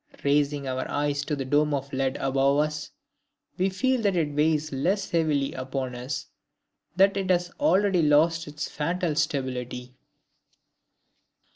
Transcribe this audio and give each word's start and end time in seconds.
Raising 0.23 0.67
our 0.67 0.89
eyes 0.89 1.23
to 1.25 1.35
the 1.35 1.45
Dome 1.45 1.75
of 1.75 1.93
lead 1.93 2.17
above 2.17 2.57
us, 2.57 2.89
we 3.59 3.69
feel 3.69 4.01
that 4.01 4.15
it 4.15 4.33
weighs 4.33 4.71
less 4.71 5.11
heavily 5.11 5.53
upon 5.53 5.93
us, 5.93 6.25
that 6.95 7.15
it 7.15 7.29
has 7.29 7.51
already 7.59 8.01
lost 8.01 8.47
its 8.47 8.67
fatal 8.67 9.13
stability. 9.13 9.93